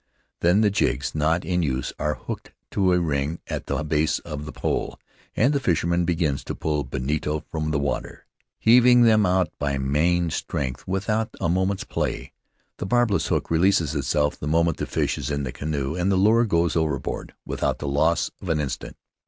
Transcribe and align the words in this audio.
Then 0.39 0.61
the 0.61 0.71
jigs 0.71 1.13
not 1.13 1.45
in 1.45 1.61
use 1.61 1.93
are 1.99 2.15
hooked 2.15 2.53
to 2.71 2.91
a 2.91 2.99
ring 2.99 3.39
at 3.45 3.67
the 3.67 3.83
base 3.83 4.17
of 4.17 4.45
the 4.47 4.51
pole, 4.51 4.99
and 5.35 5.53
the 5.53 5.59
fisherman 5.59 6.05
begins 6.05 6.43
to 6.45 6.55
pull 6.55 6.83
bonito 6.83 7.43
from 7.51 7.65
Marooned 7.65 7.67
on 7.67 7.71
Mataora 7.71 7.71
the 7.71 7.85
water, 7.85 8.25
heaving 8.57 9.01
them 9.03 9.27
out 9.27 9.49
by 9.59 9.77
main 9.77 10.31
strength, 10.31 10.87
without 10.87 11.29
a 11.39 11.47
moment's 11.47 11.83
play. 11.83 12.33
The 12.77 12.87
barbless 12.87 13.27
hook 13.27 13.51
releases 13.51 13.93
itself 13.93 14.39
the 14.39 14.47
moment 14.47 14.77
the 14.77 14.87
fish 14.87 15.19
is 15.19 15.29
in 15.29 15.43
the 15.43 15.51
canoe, 15.51 15.93
and 15.93 16.11
the 16.11 16.15
lure 16.15 16.45
goes 16.45 16.75
overboard 16.75 17.35
without 17.45 17.77
the 17.77 17.87
loss 17.87 18.31
of 18.41 18.49
an 18.49 18.59
instant. 18.59 18.97